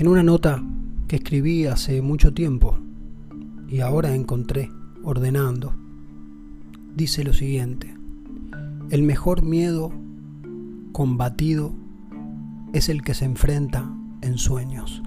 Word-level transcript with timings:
En 0.00 0.08
una 0.08 0.22
nota 0.22 0.64
que 1.08 1.16
escribí 1.16 1.66
hace 1.66 2.00
mucho 2.00 2.32
tiempo 2.32 2.78
y 3.68 3.80
ahora 3.80 4.14
encontré 4.14 4.70
ordenando, 5.04 5.74
dice 6.96 7.22
lo 7.22 7.34
siguiente, 7.34 7.94
el 8.88 9.02
mejor 9.02 9.42
miedo 9.42 9.92
combatido 10.92 11.74
es 12.72 12.88
el 12.88 13.02
que 13.02 13.12
se 13.12 13.26
enfrenta 13.26 13.94
en 14.22 14.38
sueños. 14.38 15.02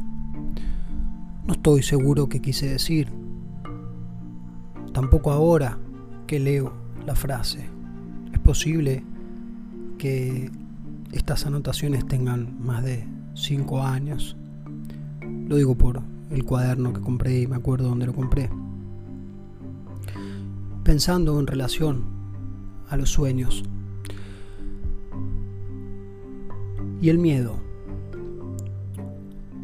No 1.47 1.53
estoy 1.53 1.81
seguro 1.81 2.29
qué 2.29 2.39
quise 2.39 2.67
decir, 2.67 3.11
tampoco 4.93 5.31
ahora 5.31 5.79
que 6.27 6.39
leo 6.39 6.71
la 7.07 7.15
frase. 7.15 7.67
Es 8.31 8.37
posible 8.37 9.03
que 9.97 10.51
estas 11.11 11.47
anotaciones 11.47 12.05
tengan 12.05 12.63
más 12.63 12.83
de 12.83 13.07
cinco 13.33 13.81
años 13.81 14.37
lo 15.53 15.57
digo 15.57 15.75
por 15.75 16.01
el 16.31 16.45
cuaderno 16.45 16.93
que 16.93 17.01
compré 17.01 17.41
y 17.41 17.45
me 17.45 17.55
acuerdo 17.55 17.87
dónde 17.87 18.07
lo 18.07 18.13
compré. 18.15 18.49
Pensando 20.83 21.39
en 21.39 21.45
relación 21.45 22.05
a 22.89 22.97
los 22.97 23.11
sueños 23.11 23.63
y 26.99 27.09
el 27.09 27.19
miedo. 27.19 27.61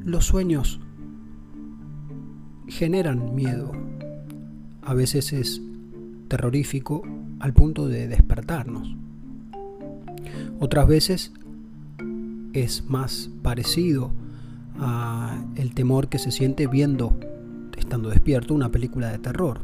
Los 0.05 0.27
sueños 0.27 0.79
generan 2.67 3.33
miedo. 3.33 3.71
A 4.83 4.93
veces 4.93 5.33
es 5.33 5.59
terrorífico 6.27 7.01
al 7.39 7.53
punto 7.53 7.87
de 7.87 8.07
despertarnos. 8.07 8.95
Otras 10.59 10.87
veces 10.87 11.33
es 12.53 12.87
más 12.87 13.31
parecido 13.41 14.18
a 14.79 15.43
el 15.55 15.73
temor 15.73 16.07
que 16.07 16.19
se 16.19 16.31
siente 16.31 16.67
viendo, 16.67 17.17
estando 17.77 18.09
despierto, 18.09 18.53
una 18.53 18.71
película 18.71 19.11
de 19.11 19.19
terror. 19.19 19.61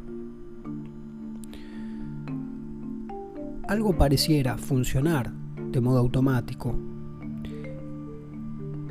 Algo 3.68 3.98
pareciera 3.98 4.58
funcionar 4.58 5.32
de 5.72 5.82
modo 5.82 5.98
automático, 5.98 6.76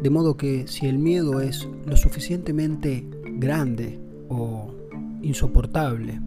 de 0.03 0.11
modo 0.11 0.37
que 0.37 0.67
si 0.67 0.87
el 0.87 0.99
miedo 0.99 1.41
es 1.41 1.69
lo 1.87 1.97
suficientemente 1.97 3.09
grande 3.39 4.01
o 4.29 4.75
insoportable, 5.23 6.21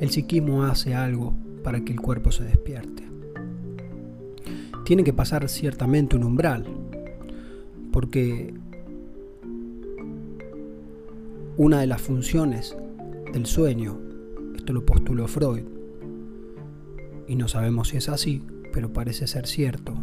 el 0.00 0.10
psiquismo 0.10 0.64
hace 0.64 0.94
algo 0.94 1.32
para 1.64 1.80
que 1.80 1.92
el 1.92 2.00
cuerpo 2.00 2.30
se 2.30 2.44
despierte. 2.44 3.04
Tiene 4.84 5.04
que 5.04 5.12
pasar 5.12 5.48
ciertamente 5.48 6.16
un 6.16 6.24
umbral, 6.24 6.66
porque 7.92 8.54
una 11.56 11.80
de 11.80 11.86
las 11.86 12.00
funciones 12.00 12.76
del 13.32 13.46
sueño, 13.46 13.98
esto 14.56 14.72
lo 14.72 14.86
postuló 14.86 15.26
Freud, 15.26 15.64
y 17.26 17.34
no 17.36 17.48
sabemos 17.48 17.88
si 17.88 17.98
es 17.98 18.08
así, 18.08 18.42
pero 18.72 18.92
parece 18.92 19.26
ser 19.26 19.46
cierto, 19.46 19.94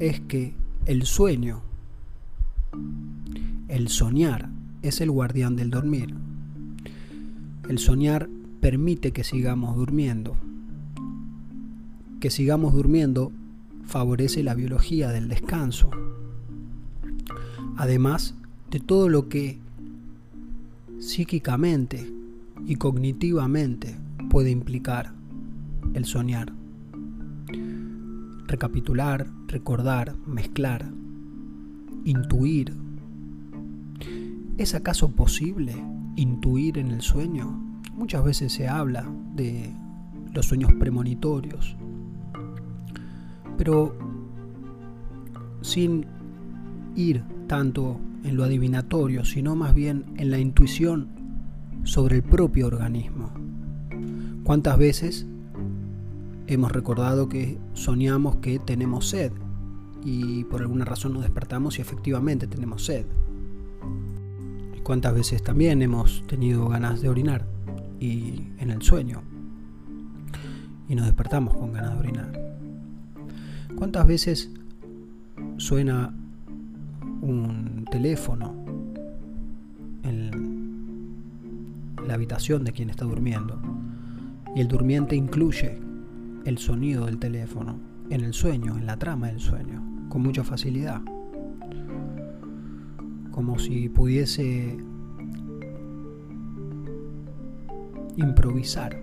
es 0.00 0.20
que 0.20 0.54
el 0.86 1.04
sueño, 1.04 1.62
el 3.68 3.88
soñar, 3.88 4.48
es 4.82 5.00
el 5.00 5.10
guardián 5.10 5.54
del 5.54 5.70
dormir. 5.70 6.14
El 7.68 7.78
soñar 7.78 8.28
permite 8.60 9.12
que 9.12 9.22
sigamos 9.22 9.76
durmiendo. 9.76 10.36
Que 12.20 12.30
sigamos 12.30 12.74
durmiendo 12.74 13.32
favorece 13.84 14.42
la 14.42 14.54
biología 14.54 15.10
del 15.10 15.28
descanso, 15.28 15.90
además 17.76 18.34
de 18.70 18.80
todo 18.80 19.08
lo 19.08 19.28
que 19.28 19.58
psíquicamente 20.98 22.12
y 22.66 22.76
cognitivamente 22.76 23.96
puede 24.30 24.50
implicar 24.50 25.12
el 25.94 26.04
soñar. 26.04 26.52
Recapitular, 28.46 29.26
recordar, 29.48 30.16
mezclar, 30.26 30.90
intuir. 32.04 32.74
¿Es 34.58 34.74
acaso 34.74 35.10
posible 35.10 35.74
intuir 36.16 36.78
en 36.78 36.90
el 36.90 37.00
sueño? 37.00 37.50
Muchas 37.94 38.24
veces 38.24 38.52
se 38.52 38.68
habla 38.68 39.10
de 39.34 39.74
los 40.32 40.46
sueños 40.46 40.72
premonitorios, 40.74 41.76
pero 43.58 43.96
sin 45.62 46.06
ir 46.96 47.22
tanto 47.52 48.00
en 48.24 48.38
lo 48.38 48.44
adivinatorio, 48.44 49.26
sino 49.26 49.54
más 49.54 49.74
bien 49.74 50.06
en 50.16 50.30
la 50.30 50.38
intuición 50.38 51.08
sobre 51.84 52.16
el 52.16 52.22
propio 52.22 52.66
organismo. 52.66 53.30
¿Cuántas 54.42 54.78
veces 54.78 55.26
hemos 56.46 56.72
recordado 56.72 57.28
que 57.28 57.58
soñamos 57.74 58.36
que 58.36 58.58
tenemos 58.58 59.06
sed 59.10 59.32
y 60.02 60.44
por 60.44 60.62
alguna 60.62 60.86
razón 60.86 61.12
nos 61.12 61.24
despertamos 61.24 61.78
y 61.78 61.82
efectivamente 61.82 62.46
tenemos 62.46 62.86
sed? 62.86 63.04
¿Y 64.74 64.80
cuántas 64.80 65.12
veces 65.12 65.42
también 65.42 65.82
hemos 65.82 66.26
tenido 66.26 66.66
ganas 66.70 67.02
de 67.02 67.10
orinar 67.10 67.44
y 68.00 68.44
en 68.60 68.70
el 68.70 68.80
sueño 68.80 69.20
y 70.88 70.94
nos 70.94 71.04
despertamos 71.04 71.54
con 71.54 71.74
ganas 71.74 71.92
de 71.92 71.98
orinar? 71.98 72.56
¿Cuántas 73.76 74.06
veces 74.06 74.50
suena 75.58 76.14
un 77.22 77.86
teléfono 77.90 78.52
en 80.02 81.16
la 82.06 82.14
habitación 82.14 82.64
de 82.64 82.72
quien 82.72 82.90
está 82.90 83.04
durmiendo. 83.04 83.60
Y 84.54 84.60
el 84.60 84.68
durmiente 84.68 85.16
incluye 85.16 85.78
el 86.44 86.58
sonido 86.58 87.06
del 87.06 87.18
teléfono 87.18 87.78
en 88.10 88.22
el 88.22 88.34
sueño, 88.34 88.76
en 88.76 88.86
la 88.86 88.98
trama 88.98 89.28
del 89.28 89.40
sueño, 89.40 89.82
con 90.08 90.22
mucha 90.22 90.44
facilidad. 90.44 91.00
Como 93.30 93.58
si 93.58 93.88
pudiese 93.88 94.76
improvisar. 98.16 99.00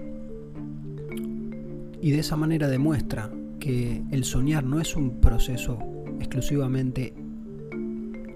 Y 2.01 2.12
de 2.12 2.19
esa 2.19 2.36
manera 2.36 2.68
demuestra 2.68 3.31
que 3.59 4.03
el 4.12 4.24
soñar 4.24 4.63
no 4.63 4.80
es 4.80 4.96
un 4.96 5.19
proceso 5.19 5.80
exclusivamente 6.19 7.13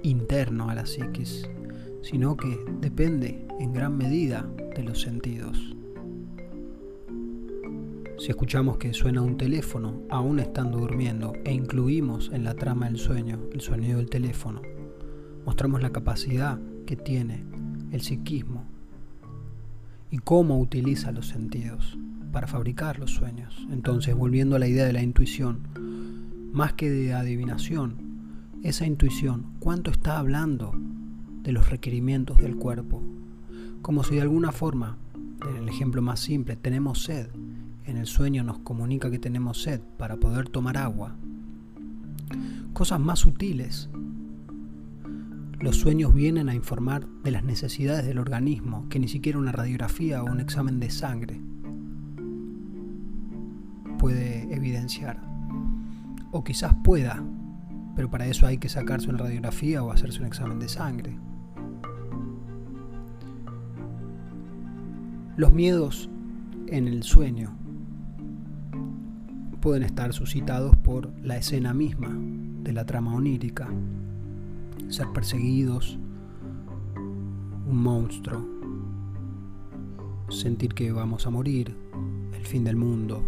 interno 0.03 0.69
a 0.69 0.75
la 0.75 0.85
psiquis, 0.85 1.49
sino 2.01 2.37
que 2.37 2.59
depende 2.79 3.47
en 3.59 3.73
gran 3.73 3.97
medida 3.97 4.47
de 4.75 4.83
los 4.83 5.01
sentidos. 5.01 5.75
Si 8.19 8.29
escuchamos 8.29 8.77
que 8.77 8.93
suena 8.93 9.21
un 9.21 9.37
teléfono 9.37 10.01
aún 10.09 10.39
estando 10.39 10.77
durmiendo 10.77 11.33
e 11.43 11.53
incluimos 11.53 12.29
en 12.31 12.43
la 12.43 12.53
trama 12.53 12.85
del 12.85 12.97
sueño 12.97 13.39
el 13.51 13.61
sonido 13.61 13.97
del 13.97 14.09
teléfono, 14.09 14.61
mostramos 15.45 15.81
la 15.81 15.91
capacidad 15.91 16.59
que 16.85 16.95
tiene 16.95 17.43
el 17.91 18.01
psiquismo 18.01 18.65
y 20.09 20.19
cómo 20.19 20.59
utiliza 20.59 21.11
los 21.11 21.27
sentidos 21.27 21.97
para 22.31 22.47
fabricar 22.47 22.99
los 22.99 23.11
sueños. 23.11 23.67
Entonces, 23.71 24.15
volviendo 24.15 24.55
a 24.55 24.59
la 24.59 24.67
idea 24.67 24.85
de 24.85 24.93
la 24.93 25.01
intuición, 25.01 25.67
más 26.51 26.73
que 26.73 26.89
de 26.89 27.13
adivinación, 27.13 28.02
esa 28.63 28.85
intuición, 28.85 29.53
cuánto 29.59 29.91
está 29.91 30.17
hablando 30.17 30.73
de 31.43 31.51
los 31.51 31.69
requerimientos 31.69 32.37
del 32.37 32.55
cuerpo. 32.55 33.03
Como 33.81 34.03
si 34.03 34.15
de 34.15 34.21
alguna 34.21 34.53
forma, 34.53 34.97
en 35.49 35.57
el 35.57 35.67
ejemplo 35.67 36.01
más 36.01 36.21
simple, 36.21 36.55
tenemos 36.55 37.03
sed, 37.03 37.27
en 37.83 37.97
el 37.97 38.07
sueño 38.07 38.43
nos 38.43 38.59
comunica 38.59 39.11
que 39.11 39.19
tenemos 39.19 39.61
sed 39.61 39.81
para 39.97 40.15
poder 40.15 40.47
tomar 40.47 40.77
agua. 40.77 41.17
Cosas 42.71 43.01
más 43.01 43.19
sutiles. 43.19 43.89
Los 45.59 45.75
sueños 45.75 46.13
vienen 46.13 46.47
a 46.47 46.55
informar 46.55 47.05
de 47.23 47.31
las 47.31 47.43
necesidades 47.43 48.05
del 48.05 48.19
organismo 48.19 48.87
que 48.89 48.99
ni 48.99 49.09
siquiera 49.09 49.37
una 49.37 49.51
radiografía 49.51 50.23
o 50.23 50.31
un 50.31 50.39
examen 50.39 50.79
de 50.79 50.89
sangre 50.89 51.41
puede 53.99 54.53
evidenciar. 54.53 55.21
O 56.31 56.43
quizás 56.43 56.73
pueda, 56.83 57.23
pero 57.95 58.09
para 58.09 58.27
eso 58.27 58.47
hay 58.47 58.57
que 58.57 58.69
sacarse 58.69 59.09
una 59.09 59.19
radiografía 59.19 59.83
o 59.83 59.91
hacerse 59.91 60.19
un 60.19 60.27
examen 60.27 60.59
de 60.59 60.67
sangre. 60.67 61.17
Los 65.35 65.51
miedos 65.51 66.09
en 66.67 66.87
el 66.87 67.03
sueño 67.03 67.55
pueden 69.61 69.83
estar 69.83 70.13
suscitados 70.13 70.75
por 70.77 71.11
la 71.21 71.37
escena 71.37 71.73
misma 71.73 72.09
de 72.63 72.73
la 72.73 72.85
trama 72.85 73.15
onírica, 73.15 73.67
ser 74.89 75.07
perseguidos, 75.13 75.97
un 77.65 77.81
monstruo, 77.81 78.45
sentir 80.29 80.73
que 80.73 80.91
vamos 80.91 81.25
a 81.25 81.29
morir, 81.29 81.75
el 82.33 82.45
fin 82.45 82.63
del 82.63 82.75
mundo, 82.75 83.23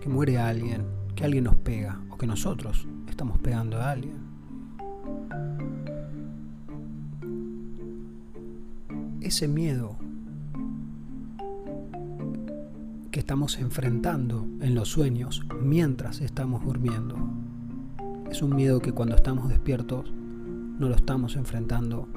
que 0.00 0.08
muere 0.08 0.38
alguien, 0.38 0.86
que 1.14 1.24
alguien 1.24 1.44
nos 1.44 1.56
pega 1.56 2.00
o 2.10 2.16
que 2.16 2.26
nosotros 2.26 2.88
estamos 3.14 3.38
pegando 3.38 3.80
a 3.80 3.92
alguien. 3.92 4.16
Ese 9.20 9.46
miedo 9.46 9.96
que 13.12 13.20
estamos 13.20 13.60
enfrentando 13.60 14.48
en 14.60 14.74
los 14.74 14.88
sueños 14.88 15.46
mientras 15.62 16.22
estamos 16.22 16.64
durmiendo 16.64 17.14
es 18.32 18.42
un 18.42 18.56
miedo 18.56 18.80
que 18.80 18.90
cuando 18.90 19.14
estamos 19.14 19.48
despiertos 19.48 20.12
no 20.12 20.88
lo 20.88 20.96
estamos 20.96 21.36
enfrentando, 21.36 22.08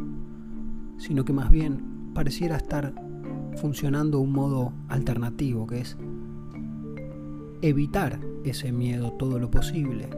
sino 0.97 1.23
que 1.25 1.33
más 1.33 1.51
bien 1.51 2.09
pareciera 2.15 2.57
estar 2.57 2.91
funcionando 3.57 4.19
un 4.19 4.31
modo 4.31 4.73
alternativo, 4.88 5.67
que 5.67 5.81
es 5.81 5.95
evitar 7.61 8.19
ese 8.44 8.71
miedo 8.71 9.11
todo 9.11 9.38
lo 9.38 9.51
posible, 9.51 10.09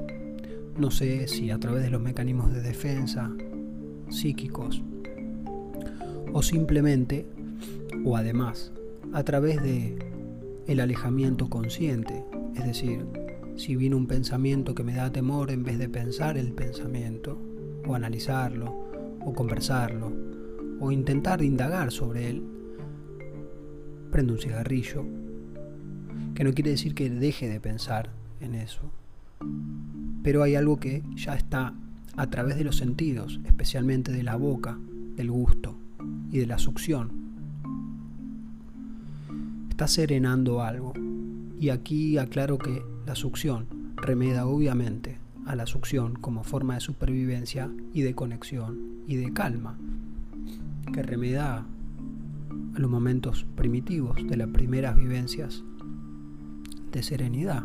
no 0.79 0.91
sé 0.91 1.27
si 1.27 1.51
a 1.51 1.59
través 1.59 1.83
de 1.83 1.89
los 1.89 2.01
mecanismos 2.01 2.53
de 2.53 2.61
defensa 2.61 3.29
psíquicos 4.07 4.81
o 6.31 6.41
simplemente 6.41 7.27
o 8.05 8.15
además 8.15 8.71
a 9.11 9.23
través 9.23 9.61
de 9.61 9.99
el 10.67 10.79
alejamiento 10.79 11.49
consciente, 11.49 12.23
es 12.55 12.65
decir, 12.65 13.05
si 13.57 13.75
viene 13.75 13.97
un 13.97 14.07
pensamiento 14.07 14.73
que 14.73 14.85
me 14.85 14.95
da 14.95 15.11
temor 15.11 15.51
en 15.51 15.65
vez 15.65 15.77
de 15.79 15.89
pensar 15.89 16.37
el 16.37 16.53
pensamiento 16.53 17.37
o 17.85 17.93
analizarlo 17.93 18.73
o 19.25 19.33
conversarlo 19.33 20.13
o 20.79 20.93
intentar 20.93 21.41
indagar 21.41 21.91
sobre 21.91 22.29
él, 22.29 22.43
prendo 24.11 24.31
un 24.31 24.39
cigarrillo, 24.39 25.03
que 26.35 26.45
no 26.45 26.53
quiere 26.53 26.71
decir 26.71 26.95
que 26.95 27.09
deje 27.09 27.49
de 27.49 27.59
pensar 27.59 28.11
en 28.39 28.55
eso, 28.55 28.93
pero 30.24 30.44
hay 30.44 30.56
algo 30.56 30.77
que 30.77 31.04
ya 31.16 31.36
está 31.36 31.74
a 32.16 32.27
través 32.27 32.57
de 32.57 32.63
los 32.63 32.77
sentidos, 32.77 33.39
especialmente 33.45 34.12
de 34.12 34.24
la 34.24 34.36
boca, 34.36 34.77
del 35.16 35.31
gusto 35.31 35.77
y 36.31 36.39
de 36.39 36.48
la 36.48 36.57
succión. 36.57 37.12
Está 39.69 39.88
serenando 39.88 40.62
algo. 40.62 40.94
Y 41.60 41.69
aquí 41.69 42.18
aclaro 42.18 42.57
que 42.57 42.81
la 43.06 43.16
succión 43.16 43.66
remeda 43.95 44.45
obviamente 44.45 45.18
a 45.45 45.56
la 45.56 45.66
succión 45.66 46.13
como 46.13 46.44
forma 46.44 46.75
de 46.75 46.81
supervivencia 46.81 47.69
y 47.94 48.01
de 48.01 48.15
conexión 48.15 48.80
y 49.07 49.15
de 49.15 49.33
calma, 49.33 49.77
que 50.94 51.04
remeda 51.04 51.65
a 52.75 52.80
los 52.80 52.89
momentos 52.89 53.45
primitivos 53.56 54.18
de 54.27 54.38
las 54.38 54.50
primeras 54.50 54.95
vivencias 54.95 55.63
de 56.92 57.04
serenidad 57.04 57.63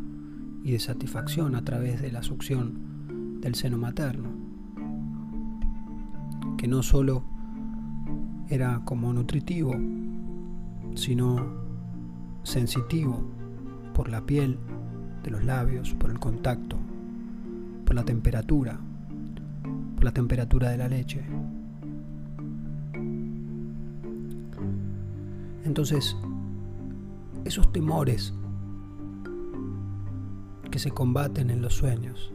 y 0.64 0.72
de 0.72 0.81
satisfacción 0.81 1.55
a 1.55 1.62
través 1.62 2.00
de 2.00 2.11
la 2.11 2.22
succión 2.22 3.38
del 3.40 3.55
seno 3.55 3.76
materno, 3.76 4.31
que 6.56 6.66
no 6.66 6.82
solo 6.82 7.22
era 8.49 8.81
como 8.87 9.12
nutritivo, 9.12 9.75
sino 10.94 11.37
sensitivo 12.44 13.22
por 13.93 14.08
la 14.08 14.25
piel 14.25 14.58
de 15.22 15.31
los 15.31 15.44
labios, 15.44 15.93
por 15.94 16.11
el 16.11 16.19
contacto, 16.19 16.78
por 17.84 17.94
la 17.94 18.05
temperatura, 18.05 18.81
por 19.96 20.05
la 20.05 20.12
temperatura 20.12 20.70
de 20.70 20.78
la 20.78 20.88
leche. 20.88 21.22
Entonces, 25.64 26.16
esos 27.44 27.70
temores 27.70 28.32
que 30.75 30.81
se 30.81 30.91
combaten 30.91 31.50
en 31.50 31.62
los 31.62 31.76
sueños. 31.76 32.32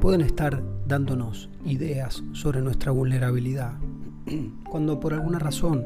Pueden 0.00 0.20
estar 0.20 0.62
dándonos 0.86 1.50
ideas 1.66 2.22
sobre 2.30 2.62
nuestra 2.62 2.92
vulnerabilidad 2.92 3.72
cuando 4.70 5.00
por 5.00 5.12
alguna 5.12 5.40
razón 5.40 5.84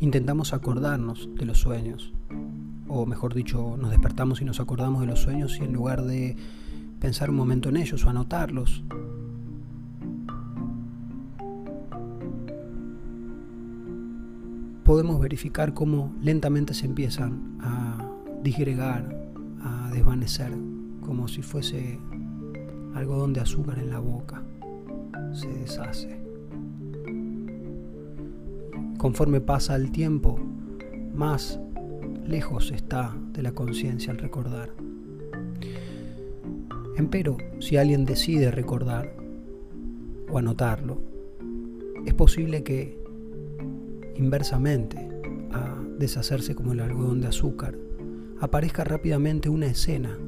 intentamos 0.00 0.54
acordarnos 0.54 1.28
de 1.34 1.44
los 1.44 1.58
sueños, 1.58 2.14
o 2.88 3.04
mejor 3.04 3.34
dicho, 3.34 3.76
nos 3.76 3.90
despertamos 3.90 4.40
y 4.40 4.46
nos 4.46 4.60
acordamos 4.60 5.02
de 5.02 5.08
los 5.08 5.20
sueños 5.20 5.58
y 5.60 5.64
en 5.64 5.74
lugar 5.74 6.02
de 6.02 6.34
pensar 7.00 7.28
un 7.28 7.36
momento 7.36 7.68
en 7.68 7.76
ellos 7.76 8.02
o 8.06 8.08
anotarlos, 8.08 8.82
podemos 14.84 15.20
verificar 15.20 15.74
cómo 15.74 16.14
lentamente 16.22 16.72
se 16.72 16.86
empiezan 16.86 17.58
a 17.60 17.83
disgregar, 18.44 19.02
a 19.62 19.90
desvanecer, 19.90 20.52
como 21.00 21.28
si 21.28 21.40
fuese 21.40 21.98
algodón 22.94 23.32
de 23.32 23.40
azúcar 23.40 23.78
en 23.78 23.88
la 23.88 23.98
boca. 23.98 24.42
Se 25.32 25.48
deshace. 25.48 26.20
Conforme 28.98 29.40
pasa 29.40 29.74
el 29.76 29.90
tiempo, 29.90 30.38
más 31.14 31.58
lejos 32.26 32.70
está 32.70 33.16
de 33.32 33.42
la 33.42 33.52
conciencia 33.52 34.12
al 34.12 34.18
recordar. 34.18 34.70
Empero, 36.96 37.38
si 37.60 37.78
alguien 37.78 38.04
decide 38.04 38.50
recordar 38.50 39.10
o 40.30 40.38
anotarlo, 40.38 41.00
es 42.04 42.12
posible 42.12 42.62
que, 42.62 43.02
inversamente 44.16 45.08
a 45.50 45.82
deshacerse 45.98 46.54
como 46.54 46.72
el 46.72 46.80
algodón 46.80 47.22
de 47.22 47.28
azúcar, 47.28 47.74
aparezca 48.44 48.84
rápidamente 48.84 49.48
una 49.48 49.64
escena 49.64 50.18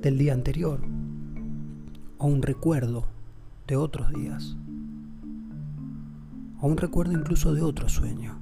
del 0.00 0.16
día 0.16 0.32
anterior 0.32 0.80
o 2.18 2.26
un 2.28 2.40
recuerdo 2.40 3.08
de 3.66 3.76
otros 3.76 4.12
días 4.12 4.56
o 6.60 6.68
un 6.68 6.76
recuerdo 6.76 7.12
incluso 7.12 7.52
de 7.52 7.62
otro 7.62 7.88
sueño. 7.88 8.38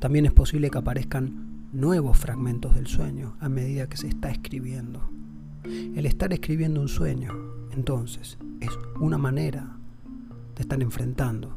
También 0.00 0.26
es 0.26 0.32
posible 0.32 0.68
que 0.68 0.78
aparezcan 0.78 1.68
nuevos 1.72 2.18
fragmentos 2.18 2.74
del 2.74 2.88
sueño 2.88 3.36
a 3.38 3.48
medida 3.48 3.88
que 3.88 3.96
se 3.96 4.08
está 4.08 4.30
escribiendo. 4.30 5.08
El 5.62 6.06
estar 6.06 6.32
escribiendo 6.32 6.80
un 6.80 6.88
sueño, 6.88 7.32
entonces, 7.70 8.36
es 8.60 8.70
una 8.98 9.16
manera 9.16 9.76
de 10.56 10.62
estar 10.62 10.82
enfrentando 10.82 11.56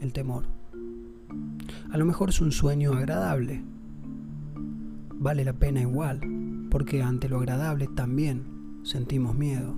el 0.00 0.12
temor. 0.12 0.46
A 1.92 1.96
lo 1.96 2.04
mejor 2.04 2.30
es 2.30 2.40
un 2.40 2.50
sueño 2.50 2.92
agradable, 2.92 3.62
vale 5.24 5.42
la 5.42 5.54
pena 5.54 5.80
igual, 5.80 6.20
porque 6.70 7.02
ante 7.02 7.30
lo 7.30 7.38
agradable 7.38 7.88
también 7.88 8.44
sentimos 8.82 9.34
miedo. 9.34 9.74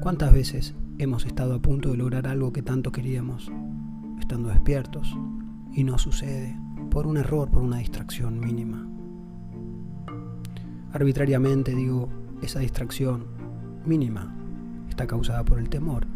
¿Cuántas 0.00 0.32
veces 0.32 0.74
hemos 0.96 1.26
estado 1.26 1.54
a 1.54 1.60
punto 1.60 1.90
de 1.90 1.98
lograr 1.98 2.26
algo 2.26 2.50
que 2.50 2.62
tanto 2.62 2.90
queríamos, 2.90 3.52
estando 4.18 4.48
despiertos, 4.48 5.14
y 5.74 5.84
no 5.84 5.98
sucede, 5.98 6.56
por 6.90 7.06
un 7.06 7.18
error, 7.18 7.50
por 7.50 7.62
una 7.62 7.76
distracción 7.76 8.40
mínima? 8.40 8.88
Arbitrariamente 10.94 11.74
digo, 11.74 12.08
esa 12.40 12.60
distracción 12.60 13.26
mínima 13.84 14.34
está 14.88 15.06
causada 15.06 15.44
por 15.44 15.58
el 15.58 15.68
temor. 15.68 16.06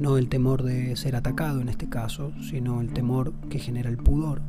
No 0.00 0.18
el 0.18 0.28
temor 0.28 0.64
de 0.64 0.96
ser 0.96 1.14
atacado 1.14 1.60
en 1.60 1.68
este 1.68 1.88
caso, 1.88 2.32
sino 2.40 2.80
el 2.80 2.92
temor 2.92 3.34
que 3.50 3.60
genera 3.60 3.88
el 3.88 3.98
pudor, 3.98 4.42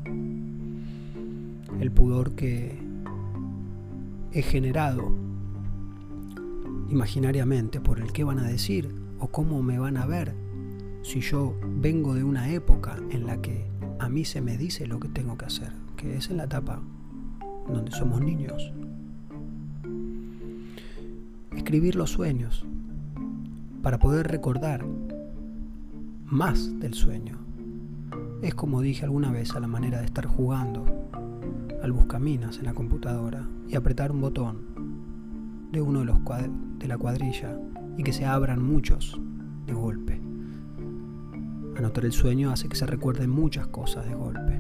el 1.80 1.92
pudor 1.92 2.36
que 2.36 2.78
he 4.32 4.42
generado 4.42 5.12
imaginariamente 6.90 7.80
por 7.82 8.00
el 8.00 8.12
qué 8.12 8.24
van 8.24 8.40
a 8.40 8.48
decir 8.48 8.94
o 9.20 9.28
cómo 9.28 9.64
me 9.64 9.80
van 9.80 9.98
a 9.98 10.06
ver 10.06 10.36
si 11.02 11.22
yo 11.22 11.56
vengo 11.78 12.14
de 12.14 12.24
una 12.24 12.50
época 12.52 12.98
en 13.12 13.26
la 13.26 13.42
que 13.42 13.66
a 14.00 14.10
mí 14.10 14.26
se 14.26 14.42
me 14.42 14.58
dice 14.58 14.88
lo 14.88 15.00
que 15.00 15.08
tengo 15.08 15.38
que 15.38 15.46
hacer, 15.46 15.72
que 15.96 16.18
es 16.18 16.30
en 16.30 16.38
la 16.38 16.46
etapa 16.46 16.82
donde 17.68 17.92
somos 17.92 18.22
niños. 18.22 18.74
Escribir 21.56 21.96
los 21.96 22.12
sueños 22.12 22.66
para 23.82 24.00
poder 24.00 24.28
recordar 24.28 24.86
más 26.26 26.80
del 26.80 26.94
sueño. 26.94 27.45
Es 28.42 28.54
como 28.54 28.82
dije 28.82 29.06
alguna 29.06 29.32
vez 29.32 29.56
a 29.56 29.60
la 29.60 29.68
manera 29.68 30.00
de 30.00 30.06
estar 30.06 30.26
jugando 30.26 30.86
al 31.82 31.92
buscaminas 31.92 32.60
en 32.60 32.66
la 32.66 32.74
computadora 32.74 33.48
y 33.68 33.76
apretar 33.76 34.12
un 34.12 34.22
botón 34.22 35.70
de 35.72 35.82
uno 35.82 36.00
de 36.00 36.06
los 36.06 36.20
de 36.80 36.88
la 36.88 36.98
cuadrilla 36.98 37.58
y 37.98 38.04
que 38.04 38.14
se 38.14 38.26
abran 38.26 38.62
muchos 38.62 39.20
de 39.66 39.74
golpe. 39.74 40.22
Anotar 41.78 42.06
el 42.06 42.12
sueño 42.12 42.52
hace 42.52 42.70
que 42.70 42.76
se 42.76 42.86
recuerden 42.86 43.30
muchas 43.30 43.68
cosas 43.68 44.06
de 44.08 44.16
golpe. 44.16 44.60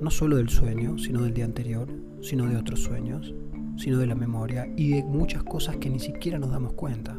No 0.00 0.10
solo 0.10 0.36
del 0.36 0.48
sueño, 0.48 0.98
sino 0.98 1.22
del 1.22 1.34
día 1.34 1.44
anterior, 1.44 1.88
sino 2.22 2.46
de 2.46 2.56
otros 2.56 2.82
sueños, 2.82 3.34
sino 3.76 3.98
de 3.98 4.06
la 4.06 4.14
memoria 4.14 4.66
y 4.76 4.90
de 4.90 5.04
muchas 5.04 5.42
cosas 5.42 5.76
que 5.76 5.90
ni 5.90 6.00
siquiera 6.00 6.38
nos 6.38 6.50
damos 6.50 6.72
cuenta. 6.74 7.18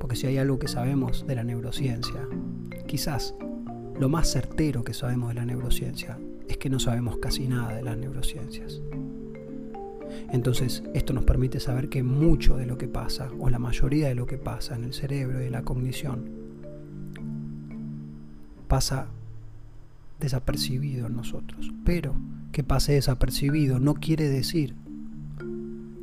Porque 0.00 0.16
si 0.16 0.26
hay 0.26 0.38
algo 0.38 0.58
que 0.58 0.68
sabemos 0.68 1.26
de 1.26 1.34
la 1.34 1.44
neurociencia, 1.44 2.26
quizás 2.86 3.34
lo 3.98 4.08
más 4.08 4.30
certero 4.30 4.84
que 4.84 4.94
sabemos 4.94 5.30
de 5.30 5.34
la 5.34 5.46
neurociencia 5.46 6.18
es 6.48 6.58
que 6.58 6.70
no 6.70 6.78
sabemos 6.78 7.18
casi 7.18 7.46
nada 7.46 7.74
de 7.74 7.82
las 7.82 7.96
neurociencias. 7.96 8.80
Entonces, 10.32 10.82
esto 10.94 11.12
nos 11.12 11.24
permite 11.24 11.60
saber 11.60 11.88
que 11.88 12.02
mucho 12.02 12.56
de 12.56 12.66
lo 12.66 12.78
que 12.78 12.88
pasa, 12.88 13.30
o 13.38 13.48
la 13.48 13.58
mayoría 13.58 14.08
de 14.08 14.14
lo 14.14 14.26
que 14.26 14.38
pasa 14.38 14.76
en 14.76 14.84
el 14.84 14.92
cerebro 14.92 15.42
y 15.42 15.46
en 15.46 15.52
la 15.52 15.62
cognición, 15.62 16.30
pasa 18.68 19.08
desapercibido 20.20 21.06
en 21.06 21.16
nosotros. 21.16 21.72
Pero 21.84 22.14
que 22.52 22.64
pase 22.64 22.92
desapercibido 22.92 23.78
no 23.78 23.94
quiere 23.94 24.28
decir 24.28 24.74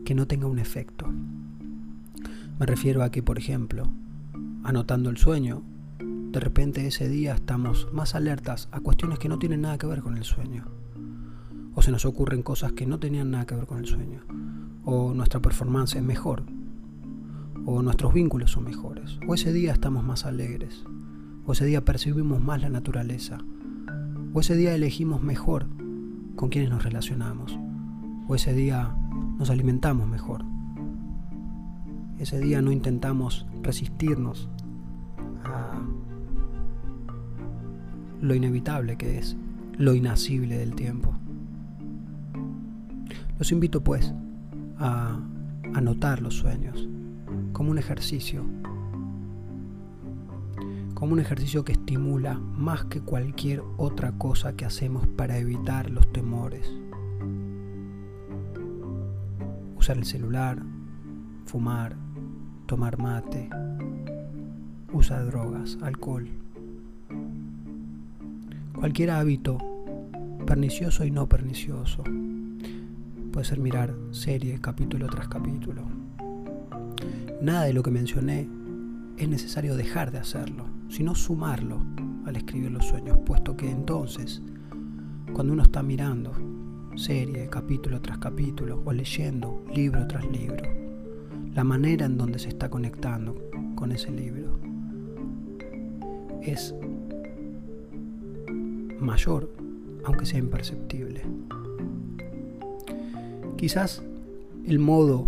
que 0.05 0.15
no 0.15 0.27
tenga 0.27 0.47
un 0.47 0.59
efecto. 0.59 1.07
Me 2.59 2.65
refiero 2.65 3.03
a 3.03 3.11
que, 3.11 3.23
por 3.23 3.37
ejemplo, 3.37 3.89
anotando 4.63 5.09
el 5.09 5.17
sueño, 5.17 5.63
de 6.33 6.39
repente 6.39 6.87
ese 6.87 7.07
día 7.07 7.35
estamos 7.35 7.87
más 7.93 8.15
alertas 8.15 8.67
a 8.71 8.79
cuestiones 8.79 9.19
que 9.19 9.29
no 9.29 9.37
tienen 9.37 9.61
nada 9.61 9.77
que 9.77 9.85
ver 9.85 10.01
con 10.01 10.17
el 10.17 10.23
sueño. 10.23 10.65
O 11.75 11.83
se 11.83 11.91
nos 11.91 12.05
ocurren 12.05 12.41
cosas 12.41 12.71
que 12.71 12.87
no 12.87 12.97
tenían 12.97 13.29
nada 13.29 13.45
que 13.45 13.53
ver 13.53 13.67
con 13.67 13.77
el 13.77 13.85
sueño. 13.85 14.21
O 14.83 15.13
nuestra 15.13 15.39
performance 15.39 15.95
es 15.95 16.01
mejor. 16.01 16.41
O 17.67 17.83
nuestros 17.83 18.15
vínculos 18.15 18.51
son 18.51 18.63
mejores. 18.63 19.19
O 19.27 19.35
ese 19.35 19.53
día 19.53 19.73
estamos 19.73 20.03
más 20.03 20.25
alegres. 20.25 20.83
O 21.45 21.51
ese 21.51 21.65
día 21.65 21.85
percibimos 21.85 22.41
más 22.41 22.59
la 22.61 22.69
naturaleza. 22.69 23.37
O 24.33 24.39
ese 24.39 24.55
día 24.55 24.73
elegimos 24.73 25.21
mejor 25.21 25.67
con 26.35 26.49
quienes 26.49 26.71
nos 26.71 26.83
relacionamos. 26.83 27.59
O 28.27 28.33
ese 28.33 28.55
día 28.55 28.95
nos 29.37 29.51
alimentamos 29.51 30.07
mejor. 30.07 30.43
Ese 32.17 32.39
día 32.39 32.63
no 32.63 32.71
intentamos 32.71 33.45
resistirnos 33.61 34.49
a 35.45 35.79
lo 38.23 38.33
inevitable 38.33 38.95
que 38.95 39.17
es, 39.17 39.35
lo 39.77 39.93
inacible 39.93 40.57
del 40.57 40.75
tiempo. 40.75 41.13
Los 43.37 43.51
invito 43.51 43.83
pues 43.83 44.13
a 44.77 45.19
anotar 45.73 46.21
los 46.21 46.35
sueños 46.35 46.87
como 47.51 47.71
un 47.71 47.77
ejercicio, 47.77 48.45
como 50.93 51.11
un 51.11 51.19
ejercicio 51.19 51.65
que 51.65 51.73
estimula 51.73 52.35
más 52.35 52.85
que 52.85 53.01
cualquier 53.01 53.61
otra 53.75 54.13
cosa 54.13 54.55
que 54.55 54.63
hacemos 54.63 55.05
para 55.05 55.37
evitar 55.37 55.89
los 55.89 56.09
temores. 56.13 56.71
Usar 59.75 59.97
el 59.97 60.05
celular, 60.05 60.63
fumar, 61.43 61.97
tomar 62.67 62.97
mate, 62.97 63.49
usar 64.93 65.25
drogas, 65.25 65.77
alcohol. 65.81 66.42
Cualquier 68.83 69.11
hábito, 69.11 69.59
pernicioso 70.45 71.05
y 71.05 71.09
no 71.09 71.29
pernicioso. 71.29 72.03
Puede 73.31 73.45
ser 73.45 73.59
mirar 73.59 73.95
serie 74.11 74.59
capítulo 74.59 75.07
tras 75.07 75.29
capítulo. 75.29 75.83
Nada 77.41 77.63
de 77.63 77.71
lo 77.71 77.81
que 77.81 77.91
mencioné 77.91 78.45
es 79.15 79.29
necesario 79.29 79.77
dejar 79.77 80.11
de 80.11 80.17
hacerlo, 80.17 80.65
sino 80.89 81.15
sumarlo 81.15 81.81
al 82.25 82.35
escribir 82.35 82.71
los 82.71 82.85
sueños, 82.85 83.19
puesto 83.25 83.55
que 83.55 83.71
entonces, 83.71 84.41
cuando 85.31 85.53
uno 85.53 85.63
está 85.63 85.81
mirando 85.81 86.33
serie, 86.97 87.47
capítulo 87.49 88.01
tras 88.01 88.17
capítulo, 88.17 88.81
o 88.83 88.91
leyendo 88.91 89.63
libro 89.73 90.05
tras 90.07 90.29
libro, 90.29 90.61
la 91.53 91.63
manera 91.63 92.05
en 92.05 92.17
donde 92.17 92.37
se 92.37 92.49
está 92.49 92.69
conectando 92.69 93.49
con 93.75 93.93
ese 93.93 94.11
libro 94.11 94.59
es 96.41 96.75
mayor, 99.03 99.53
aunque 100.03 100.25
sea 100.25 100.39
imperceptible. 100.39 101.21
Quizás 103.57 104.03
el 104.65 104.79
modo 104.79 105.27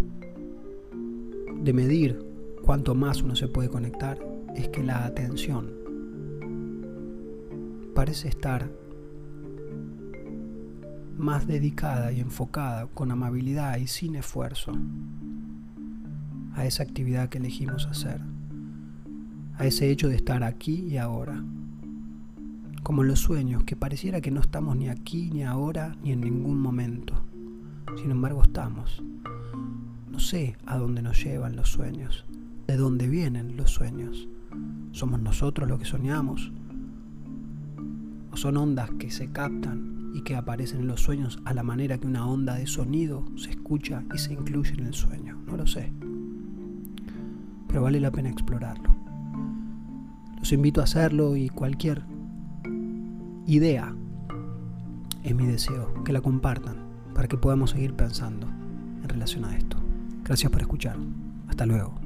de 1.62 1.74
medir 1.74 2.26
cuánto 2.62 2.96
más 2.96 3.22
uno 3.22 3.36
se 3.36 3.48
puede 3.48 3.70
conectar 3.70 4.18
es 4.56 4.70
que 4.70 4.84
la 4.84 5.06
atención 5.06 5.72
parece 7.94 8.28
estar 8.28 8.70
más 11.18 11.48
dedicada 11.48 12.12
y 12.12 12.20
enfocada 12.20 12.88
con 12.88 13.12
amabilidad 13.12 13.78
y 13.78 13.88
sin 13.88 14.16
esfuerzo 14.16 14.74
a 16.54 16.66
esa 16.66 16.84
actividad 16.84 17.30
que 17.30 17.38
elegimos 17.38 17.88
hacer, 17.88 18.22
a 19.58 19.66
ese 19.66 19.90
hecho 19.90 20.08
de 20.10 20.16
estar 20.16 20.44
aquí 20.44 20.88
y 20.90 20.98
ahora. 20.98 21.44
Como 22.86 23.04
los 23.04 23.20
sueños, 23.20 23.64
que 23.64 23.76
pareciera 23.76 24.22
que 24.22 24.30
no 24.30 24.42
estamos 24.42 24.78
ni 24.78 24.90
aquí, 24.90 25.32
ni 25.32 25.42
ahora, 25.42 25.98
ni 26.04 26.12
en 26.12 26.22
ningún 26.22 26.60
momento. 26.60 27.16
Sin 27.98 28.12
embargo, 28.12 28.44
estamos. 28.44 29.02
No 30.12 30.20
sé 30.20 30.56
a 30.68 30.78
dónde 30.78 31.02
nos 31.02 31.24
llevan 31.24 31.56
los 31.56 31.70
sueños, 31.70 32.26
de 32.68 32.78
dónde 32.78 33.08
vienen 33.08 33.58
los 33.58 33.72
sueños. 33.72 34.28
¿Somos 34.92 35.20
nosotros 35.20 35.68
los 35.68 35.80
que 35.80 35.86
soñamos? 35.86 36.52
¿O 38.32 38.38
son 38.38 38.56
ondas 38.56 38.92
que 39.00 39.10
se 39.10 39.32
captan 39.32 40.12
y 40.14 40.22
que 40.22 40.36
aparecen 40.36 40.82
en 40.82 40.88
los 40.88 41.02
sueños 41.02 41.40
a 41.44 41.56
la 41.56 41.64
manera 41.64 41.98
que 41.98 42.06
una 42.06 42.28
onda 42.28 42.54
de 42.54 42.68
sonido 42.68 43.26
se 43.36 43.50
escucha 43.50 44.04
y 44.14 44.20
se 44.20 44.34
incluye 44.34 44.74
en 44.74 44.86
el 44.86 44.94
sueño? 44.94 45.40
No 45.48 45.58
lo 45.58 45.66
sé 45.66 45.92
pero 47.68 47.84
vale 47.84 48.00
la 48.00 48.10
pena 48.10 48.30
explorarlo. 48.30 48.96
Los 50.40 50.54
invito 50.54 50.80
a 50.80 50.86
hacerlo 50.86 51.36
y 51.36 51.50
cualquier 51.50 52.04
idea 53.46 53.96
es 55.24 55.36
mi 55.36 55.46
deseo, 55.46 56.04
que 56.04 56.14
la 56.14 56.22
compartan 56.22 56.78
para 57.14 57.28
que 57.28 57.38
podamos 57.38 57.72
seguir 57.72 57.94
pensando 57.96 58.48
en 58.48 59.10
relación 59.10 59.46
a 59.46 59.56
esto. 59.58 59.78
Gracias 60.24 60.52
por 60.52 60.62
escuchar. 60.62 60.98
Hasta 61.48 61.66
luego. 61.66 62.05